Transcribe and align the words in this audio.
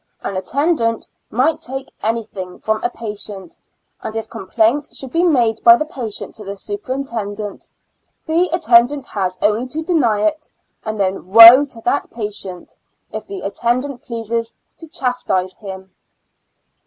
An 0.23 0.35
attendant 0.35 1.07
might 1.29 1.61
take 1.61 1.93
anything 2.01 2.57
from 2.57 2.83
a 2.83 2.89
patient, 2.89 3.55
and 4.01 4.15
if 4.15 4.31
complaint 4.31 4.89
should 4.95 5.11
be 5.11 5.21
made 5.21 5.63
by 5.63 5.75
the 5.75 5.85
patient 5.85 6.33
to 6.33 6.43
the 6.43 6.57
superintendent, 6.57 7.67
the 8.25 8.49
attendant 8.51 9.05
has 9.05 9.37
only 9.43 9.67
to 9.67 9.83
deny 9.83 10.21
it, 10.21 10.49
and 10.83 10.99
then 10.99 11.27
woe 11.27 11.65
to 11.65 11.81
that 11.85 12.09
pa 12.09 12.21
tient, 12.23 12.75
if 13.11 13.27
the 13.27 13.41
attendant 13.41 14.01
pleases 14.01 14.55
to 14.77 14.87
chastise 14.87 15.53
him. 15.57 15.91